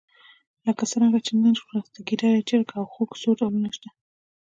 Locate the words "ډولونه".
3.39-3.69